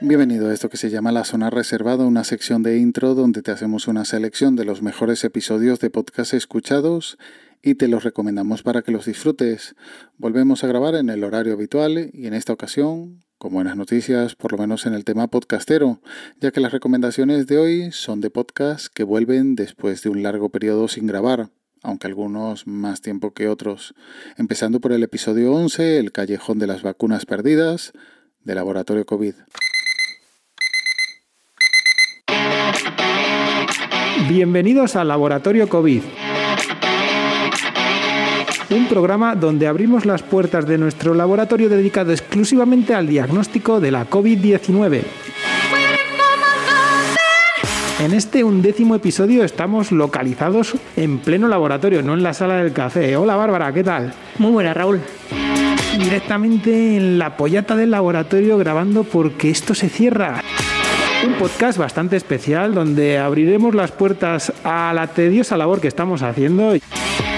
Bienvenido 0.00 0.48
a 0.48 0.54
esto 0.54 0.68
que 0.68 0.76
se 0.76 0.90
llama 0.90 1.10
La 1.10 1.24
Zona 1.24 1.50
Reservada, 1.50 2.04
una 2.04 2.22
sección 2.22 2.62
de 2.62 2.78
intro 2.78 3.16
donde 3.16 3.42
te 3.42 3.50
hacemos 3.50 3.88
una 3.88 4.04
selección 4.04 4.54
de 4.54 4.64
los 4.64 4.80
mejores 4.80 5.24
episodios 5.24 5.80
de 5.80 5.90
podcast 5.90 6.34
escuchados 6.34 7.18
y 7.62 7.74
te 7.74 7.88
los 7.88 8.04
recomendamos 8.04 8.62
para 8.62 8.82
que 8.82 8.92
los 8.92 9.06
disfrutes. 9.06 9.74
Volvemos 10.16 10.62
a 10.62 10.68
grabar 10.68 10.94
en 10.94 11.10
el 11.10 11.24
horario 11.24 11.54
habitual 11.54 12.10
y 12.12 12.28
en 12.28 12.34
esta 12.34 12.52
ocasión 12.52 13.24
con 13.38 13.52
buenas 13.52 13.76
noticias, 13.76 14.36
por 14.36 14.52
lo 14.52 14.58
menos 14.58 14.86
en 14.86 14.94
el 14.94 15.04
tema 15.04 15.26
podcastero, 15.26 16.00
ya 16.40 16.52
que 16.52 16.60
las 16.60 16.70
recomendaciones 16.70 17.48
de 17.48 17.58
hoy 17.58 17.90
son 17.90 18.20
de 18.20 18.30
podcasts 18.30 18.88
que 18.90 19.02
vuelven 19.02 19.56
después 19.56 20.02
de 20.02 20.10
un 20.10 20.22
largo 20.22 20.50
periodo 20.50 20.86
sin 20.86 21.08
grabar, 21.08 21.50
aunque 21.82 22.06
algunos 22.06 22.68
más 22.68 23.00
tiempo 23.00 23.32
que 23.34 23.48
otros, 23.48 23.96
empezando 24.36 24.80
por 24.80 24.92
el 24.92 25.02
episodio 25.02 25.52
11, 25.54 25.98
El 25.98 26.12
callejón 26.12 26.60
de 26.60 26.68
las 26.68 26.82
vacunas 26.82 27.26
perdidas, 27.26 27.92
de 28.44 28.54
Laboratorio 28.54 29.04
COVID. 29.04 29.34
Bienvenidos 34.28 34.96
al 34.96 35.08
Laboratorio 35.08 35.68
COVID. 35.68 36.02
Un 38.70 38.86
programa 38.86 39.34
donde 39.34 39.66
abrimos 39.66 40.04
las 40.04 40.22
puertas 40.22 40.66
de 40.66 40.76
nuestro 40.76 41.14
laboratorio 41.14 41.68
dedicado 41.68 42.12
exclusivamente 42.12 42.94
al 42.94 43.06
diagnóstico 43.06 43.80
de 43.80 43.90
la 43.90 44.08
COVID-19. 44.08 45.02
En 48.00 48.12
este 48.12 48.44
undécimo 48.44 48.94
episodio 48.94 49.42
estamos 49.42 49.90
localizados 49.90 50.74
en 50.96 51.18
pleno 51.18 51.48
laboratorio, 51.48 52.02
no 52.02 52.14
en 52.14 52.22
la 52.22 52.34
sala 52.34 52.56
del 52.56 52.72
café. 52.72 53.16
Hola 53.16 53.34
Bárbara, 53.34 53.72
¿qué 53.72 53.82
tal? 53.82 54.12
Muy 54.38 54.52
buena, 54.52 54.74
Raúl. 54.74 55.00
Directamente 55.98 56.96
en 56.96 57.18
la 57.18 57.36
pollata 57.36 57.74
del 57.74 57.90
laboratorio 57.90 58.56
grabando 58.58 59.02
porque 59.02 59.50
esto 59.50 59.74
se 59.74 59.88
cierra. 59.88 60.42
Un 61.24 61.34
podcast 61.34 61.78
bastante 61.78 62.16
especial 62.16 62.74
donde 62.74 63.18
abriremos 63.18 63.74
las 63.74 63.90
puertas 63.90 64.52
a 64.62 64.92
la 64.94 65.08
tediosa 65.08 65.56
labor 65.56 65.80
que 65.80 65.88
estamos 65.88 66.22
haciendo. 66.22 66.74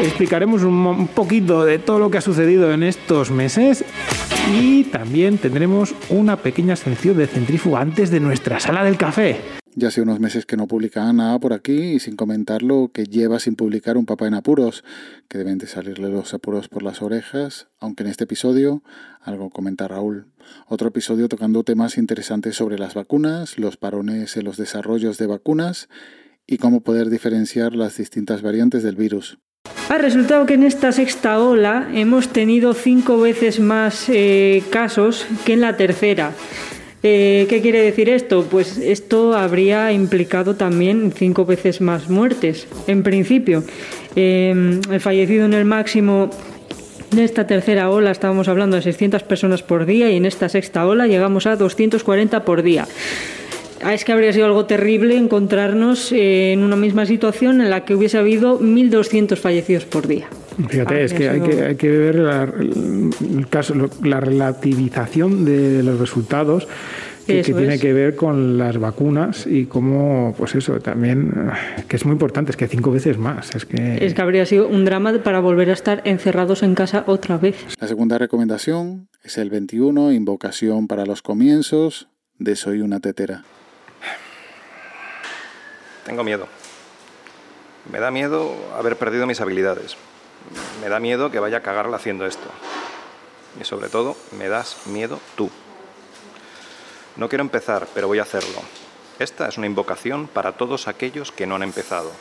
Explicaremos 0.00 0.64
un, 0.64 1.08
poquito 1.14 1.64
de 1.64 1.78
todo 1.78 2.00
lo 2.00 2.10
que 2.10 2.18
ha 2.18 2.20
sucedido 2.22 2.72
en 2.72 2.82
estos 2.82 3.30
meses 3.30 3.84
y 4.52 4.84
también 4.84 5.38
tendremos 5.38 5.94
una 6.08 6.36
pequeña 6.36 6.74
sección 6.74 7.16
de 7.16 7.28
centrífuga 7.28 7.80
antes 7.80 8.10
de 8.10 8.18
nuestra 8.18 8.58
sala 8.58 8.82
del 8.82 8.96
café. 8.96 9.40
Ya 9.78 9.88
hace 9.88 10.02
unos 10.02 10.18
meses 10.18 10.44
que 10.44 10.56
no 10.56 10.66
publicaba 10.66 11.12
nada 11.12 11.38
por 11.38 11.52
aquí 11.52 11.92
y 11.92 12.00
sin 12.00 12.16
comentar 12.16 12.64
lo 12.64 12.90
que 12.92 13.04
lleva 13.04 13.38
sin 13.38 13.54
publicar 13.54 13.96
un 13.96 14.06
papá 14.06 14.26
en 14.26 14.34
apuros, 14.34 14.82
que 15.28 15.38
deben 15.38 15.58
de 15.58 15.68
salirle 15.68 16.08
los 16.08 16.34
apuros 16.34 16.68
por 16.68 16.82
las 16.82 17.00
orejas, 17.00 17.68
aunque 17.78 18.02
en 18.02 18.08
este 18.08 18.24
episodio 18.24 18.82
algo 19.22 19.50
comenta 19.50 19.86
Raúl. 19.86 20.26
Otro 20.66 20.88
episodio 20.88 21.28
tocando 21.28 21.62
temas 21.62 21.96
interesantes 21.96 22.56
sobre 22.56 22.76
las 22.76 22.94
vacunas, 22.94 23.56
los 23.56 23.76
parones 23.76 24.36
en 24.36 24.46
los 24.46 24.56
desarrollos 24.56 25.16
de 25.16 25.28
vacunas 25.28 25.88
y 26.44 26.58
cómo 26.58 26.80
poder 26.80 27.08
diferenciar 27.08 27.76
las 27.76 27.98
distintas 27.98 28.42
variantes 28.42 28.82
del 28.82 28.96
virus. 28.96 29.38
Ha 29.90 29.98
resultado 29.98 30.44
que 30.44 30.54
en 30.54 30.64
esta 30.64 30.90
sexta 30.90 31.38
ola 31.38 31.88
hemos 31.94 32.30
tenido 32.30 32.74
cinco 32.74 33.20
veces 33.20 33.60
más 33.60 34.08
eh, 34.08 34.64
casos 34.70 35.24
que 35.46 35.52
en 35.52 35.60
la 35.60 35.76
tercera. 35.76 36.32
Eh, 37.02 37.46
¿Qué 37.48 37.60
quiere 37.60 37.80
decir 37.82 38.08
esto? 38.08 38.44
Pues 38.50 38.76
esto 38.78 39.34
habría 39.34 39.92
implicado 39.92 40.56
también 40.56 41.12
cinco 41.14 41.44
veces 41.46 41.80
más 41.80 42.10
muertes, 42.10 42.66
en 42.86 43.02
principio. 43.02 43.62
Eh, 44.16 44.80
el 44.90 45.00
fallecido 45.00 45.44
en 45.44 45.54
el 45.54 45.64
máximo 45.64 46.30
de 47.10 47.24
esta 47.24 47.46
tercera 47.46 47.88
ola 47.88 48.10
estábamos 48.10 48.48
hablando 48.48 48.76
de 48.76 48.82
600 48.82 49.22
personas 49.22 49.62
por 49.62 49.86
día 49.86 50.10
y 50.10 50.16
en 50.16 50.26
esta 50.26 50.48
sexta 50.48 50.86
ola 50.86 51.06
llegamos 51.06 51.46
a 51.46 51.56
240 51.56 52.44
por 52.44 52.62
día. 52.62 52.86
Ah, 53.82 53.94
es 53.94 54.04
que 54.04 54.12
habría 54.12 54.32
sido 54.32 54.46
algo 54.46 54.66
terrible 54.66 55.16
encontrarnos 55.16 56.10
eh, 56.10 56.52
en 56.52 56.64
una 56.64 56.74
misma 56.74 57.06
situación 57.06 57.60
en 57.60 57.70
la 57.70 57.84
que 57.84 57.94
hubiese 57.94 58.18
habido 58.18 58.60
1.200 58.60 59.36
fallecidos 59.36 59.84
por 59.84 60.08
día. 60.08 60.28
Fíjate, 60.68 61.04
es 61.04 61.12
que 61.12 61.28
hay, 61.28 61.40
que 61.40 61.62
hay 61.62 61.76
que 61.76 61.88
ver 61.88 62.16
la, 62.16 62.42
el 62.42 63.46
caso, 63.48 63.74
la 64.02 64.20
relativización 64.20 65.44
de 65.44 65.82
los 65.82 66.00
resultados 66.00 66.66
que, 67.28 67.42
tiene 67.42 67.78
que 67.78 67.92
ver 67.92 68.16
con 68.16 68.58
las 68.58 68.78
vacunas 68.78 69.46
y 69.46 69.66
cómo, 69.66 70.34
pues 70.36 70.54
eso, 70.54 70.80
también, 70.80 71.52
que 71.86 71.96
es 71.96 72.04
muy 72.04 72.12
importante, 72.12 72.50
es 72.50 72.56
que 72.56 72.68
cinco 72.68 72.90
veces 72.90 73.18
más. 73.18 73.54
Es 73.54 73.66
que... 73.66 74.04
es 74.04 74.14
que 74.14 74.22
habría 74.22 74.46
sido 74.46 74.68
un 74.68 74.84
drama 74.84 75.12
para 75.22 75.40
volver 75.40 75.70
a 75.70 75.74
estar 75.74 76.02
encerrados 76.04 76.62
en 76.62 76.74
casa 76.74 77.04
otra 77.06 77.36
vez. 77.36 77.56
La 77.80 77.88
segunda 77.88 78.18
recomendación 78.18 79.08
es 79.22 79.38
el 79.38 79.50
21, 79.50 80.12
invocación 80.12 80.88
para 80.88 81.04
los 81.04 81.22
comienzos 81.22 82.08
de 82.38 82.56
Soy 82.56 82.80
una 82.80 83.00
tetera. 83.00 83.44
Tengo 86.04 86.24
miedo. 86.24 86.48
Me 87.92 88.00
da 88.00 88.10
miedo 88.10 88.54
haber 88.78 88.96
perdido 88.96 89.26
mis 89.26 89.40
habilidades. 89.40 89.96
Me 90.80 90.88
da 90.88 91.00
miedo 91.00 91.30
que 91.30 91.40
vaya 91.40 91.58
a 91.58 91.62
cagarla 91.62 91.96
haciendo 91.96 92.26
esto. 92.26 92.48
Y 93.60 93.64
sobre 93.64 93.88
todo, 93.88 94.16
me 94.38 94.48
das 94.48 94.86
miedo 94.86 95.18
tú. 95.36 95.50
No 97.16 97.28
quiero 97.28 97.42
empezar, 97.42 97.88
pero 97.94 98.06
voy 98.06 98.20
a 98.20 98.22
hacerlo. 98.22 98.60
Esta 99.18 99.48
es 99.48 99.58
una 99.58 99.66
invocación 99.66 100.28
para 100.28 100.52
todos 100.52 100.86
aquellos 100.86 101.32
que 101.32 101.46
no 101.46 101.56
han 101.56 101.64
empezado, 101.64 102.12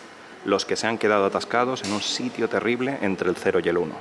los 0.46 0.66
que 0.66 0.76
se 0.76 0.88
han 0.88 0.98
quedado 0.98 1.26
atascados 1.26 1.84
en 1.84 1.94
un 1.94 2.02
sitio 2.02 2.50
terrible 2.50 2.98
entre 3.02 3.30
el 3.30 3.36
0 3.36 3.60
y 3.64 3.70
el 3.70 3.78
1. 3.78 3.96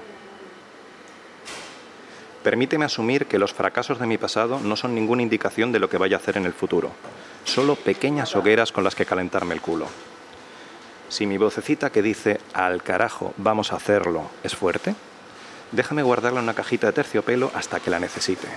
Permíteme 2.43 2.85
asumir 2.87 3.27
que 3.27 3.39
los 3.39 3.53
fracasos 3.53 3.99
de 3.99 4.07
mi 4.07 4.17
pasado 4.17 4.61
no 4.61 4.77
son 4.77 4.95
ninguna 4.95 5.23
indicación 5.23 5.73
de 5.73 5.81
lo 5.81 5.91
que 5.91 5.99
vaya 5.99 6.17
a 6.17 6.21
hacer 6.21 6.39
en 6.39 6.47
el 6.47 6.55
futuro, 6.55 6.93
solo 7.45 7.75
pequeñas 7.75 8.35
hogueras 8.37 8.73
con 8.73 8.85
las 8.85 8.95
que 8.95 9.05
calentarme 9.05 9.55
el 9.55 9.61
culo. 9.61 9.89
Si 11.09 11.27
mi 11.27 11.39
vocecita 11.39 11.91
que 11.91 12.03
dice 12.03 12.41
al 12.53 12.83
carajo, 12.83 13.33
vamos 13.37 13.73
a 13.73 13.77
hacerlo, 13.77 14.29
es 14.43 14.57
fuerte, 14.57 14.95
déjame 15.73 16.03
guardarla 16.03 16.41
en 16.41 16.45
una 16.45 16.55
cajita 16.55 16.89
de 16.89 16.95
terciopelo 16.95 17.51
hasta 17.55 17.81
que 17.81 17.91
la 17.91 18.01
necesite. 18.01 18.49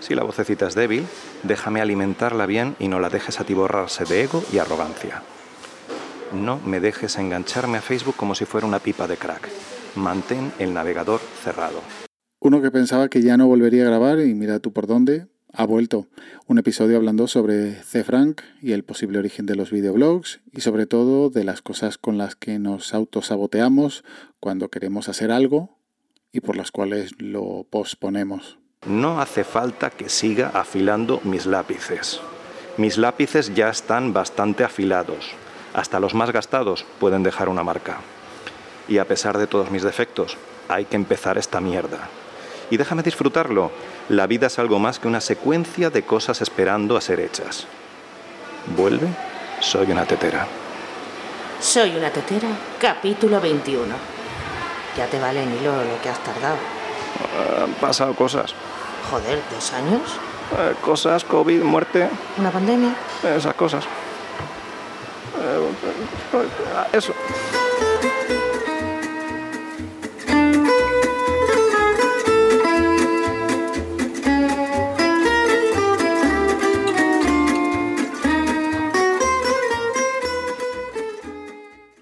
Si 0.00 0.14
la 0.14 0.22
vocecita 0.22 0.68
es 0.68 0.74
débil, 0.74 1.06
déjame 1.42 1.80
alimentarla 1.80 2.46
bien 2.46 2.76
y 2.78 2.88
no 2.88 3.00
la 3.00 3.08
dejes 3.08 3.40
atiborrarse 3.40 4.04
de 4.04 4.22
ego 4.22 4.44
y 4.52 4.58
arrogancia. 4.58 5.22
No 6.32 6.60
me 6.64 6.80
dejes 6.80 7.16
engancharme 7.16 7.78
a 7.78 7.82
Facebook 7.82 8.16
como 8.16 8.34
si 8.34 8.44
fuera 8.44 8.66
una 8.66 8.78
pipa 8.78 9.06
de 9.06 9.16
crack. 9.16 9.48
Mantén 9.96 10.52
el 10.58 10.74
navegador 10.74 11.20
cerrado. 11.42 11.80
Uno 12.40 12.60
que 12.62 12.70
pensaba 12.70 13.08
que 13.08 13.22
ya 13.22 13.36
no 13.36 13.46
volvería 13.46 13.82
a 13.84 13.88
grabar 13.88 14.20
y 14.20 14.34
mira 14.34 14.60
tú 14.60 14.72
por 14.72 14.86
dónde, 14.86 15.26
ha 15.58 15.66
vuelto. 15.66 16.06
Un 16.46 16.58
episodio 16.58 16.96
hablando 16.96 17.26
sobre 17.26 17.74
C. 17.82 18.04
Frank 18.04 18.42
y 18.62 18.72
el 18.72 18.84
posible 18.84 19.18
origen 19.18 19.44
de 19.44 19.56
los 19.56 19.72
videoblogs 19.72 20.40
y 20.52 20.60
sobre 20.60 20.86
todo 20.86 21.30
de 21.30 21.42
las 21.42 21.62
cosas 21.62 21.98
con 21.98 22.16
las 22.16 22.36
que 22.36 22.60
nos 22.60 22.94
autosaboteamos 22.94 24.04
cuando 24.38 24.68
queremos 24.68 25.08
hacer 25.08 25.32
algo 25.32 25.76
y 26.30 26.40
por 26.40 26.56
las 26.56 26.70
cuales 26.70 27.20
lo 27.20 27.66
posponemos. 27.68 28.58
No 28.86 29.20
hace 29.20 29.42
falta 29.42 29.90
que 29.90 30.08
siga 30.08 30.52
afilando 30.54 31.20
mis 31.24 31.44
lápices. 31.44 32.20
Mis 32.76 32.96
lápices 32.96 33.52
ya 33.52 33.68
están 33.68 34.12
bastante 34.12 34.62
afilados. 34.62 35.32
Hasta 35.74 35.98
los 35.98 36.14
más 36.14 36.30
gastados 36.30 36.86
pueden 37.00 37.24
dejar 37.24 37.48
una 37.48 37.64
marca. 37.64 37.98
Y 38.86 38.98
a 38.98 39.08
pesar 39.08 39.36
de 39.36 39.48
todos 39.48 39.72
mis 39.72 39.82
defectos, 39.82 40.36
hay 40.68 40.84
que 40.84 40.94
empezar 40.94 41.36
esta 41.36 41.60
mierda. 41.60 42.08
Y 42.70 42.76
déjame 42.76 43.02
disfrutarlo. 43.02 43.72
La 44.08 44.26
vida 44.26 44.46
es 44.46 44.58
algo 44.58 44.78
más 44.78 44.98
que 44.98 45.06
una 45.08 45.20
secuencia 45.20 45.90
de 45.90 46.02
cosas 46.02 46.40
esperando 46.40 46.96
a 46.96 47.00
ser 47.00 47.20
hechas. 47.20 47.66
Vuelve, 48.76 49.06
soy 49.60 49.92
una 49.92 50.06
tetera. 50.06 50.46
Soy 51.60 51.94
una 51.96 52.10
tetera, 52.10 52.48
capítulo 52.80 53.40
21. 53.40 53.84
Ya 54.96 55.06
te 55.06 55.18
vale, 55.20 55.44
Nilo, 55.44 55.72
lo 55.72 56.00
que 56.02 56.08
has 56.08 56.18
tardado. 56.24 56.56
Han 57.62 57.72
pasado 57.74 58.14
cosas. 58.14 58.54
Joder, 59.10 59.40
¿dos 59.50 59.72
años? 59.72 60.02
Eh, 60.58 60.74
cosas, 60.80 61.24
COVID, 61.24 61.62
muerte, 61.62 62.08
¿Una 62.38 62.50
pandemia? 62.50 62.94
esas 63.36 63.54
cosas. 63.54 63.84
Eh, 65.42 65.68
eso. 66.92 67.12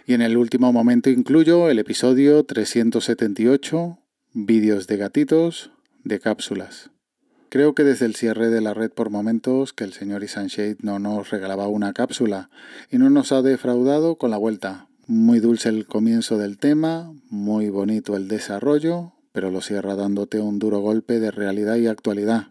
Y 0.08 0.14
en 0.14 0.22
el 0.22 0.36
último 0.36 0.72
momento 0.72 1.10
incluyo 1.10 1.68
el 1.68 1.80
episodio 1.80 2.44
378, 2.44 3.98
vídeos 4.34 4.86
de 4.86 4.96
gatitos, 4.98 5.72
de 6.04 6.20
cápsulas. 6.20 6.90
Creo 7.48 7.74
que 7.74 7.82
desde 7.82 8.06
el 8.06 8.14
cierre 8.14 8.48
de 8.48 8.60
la 8.60 8.72
red 8.72 8.92
por 8.92 9.10
momentos 9.10 9.72
que 9.72 9.82
el 9.82 9.92
señor 9.92 10.22
Isanshade 10.22 10.76
no 10.80 11.00
nos 11.00 11.30
regalaba 11.30 11.66
una 11.66 11.92
cápsula 11.92 12.50
y 12.88 12.98
no 12.98 13.10
nos 13.10 13.32
ha 13.32 13.42
defraudado 13.42 14.14
con 14.14 14.30
la 14.30 14.36
vuelta. 14.36 14.86
Muy 15.08 15.40
dulce 15.40 15.70
el 15.70 15.86
comienzo 15.86 16.38
del 16.38 16.58
tema, 16.58 17.12
muy 17.28 17.68
bonito 17.68 18.14
el 18.14 18.28
desarrollo, 18.28 19.12
pero 19.32 19.50
lo 19.50 19.60
cierra 19.60 19.96
dándote 19.96 20.38
un 20.38 20.60
duro 20.60 20.78
golpe 20.78 21.18
de 21.18 21.32
realidad 21.32 21.74
y 21.76 21.88
actualidad. 21.88 22.50